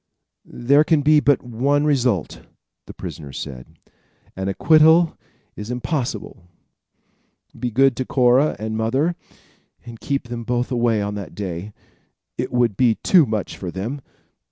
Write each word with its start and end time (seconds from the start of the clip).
"There 0.43 0.83
can 0.83 1.03
be 1.03 1.19
but 1.19 1.43
one 1.43 1.85
result," 1.85 2.41
the 2.87 2.93
prisoner 2.95 3.31
said. 3.31 3.77
"An 4.35 4.47
acquittal 4.47 5.15
is 5.55 5.69
impossible. 5.69 6.49
Be 7.59 7.69
good 7.69 7.95
to 7.97 8.05
Cora 8.05 8.55
and 8.57 8.75
mother, 8.75 9.15
and 9.85 9.99
keep 9.99 10.27
them 10.29 10.43
both 10.43 10.71
away 10.71 11.03
on 11.03 11.13
that 11.13 11.35
day. 11.35 11.71
It 12.35 12.51
would 12.51 12.75
be 12.75 12.95
too 12.95 13.27
much 13.27 13.55
for 13.59 13.69
them. 13.69 14.01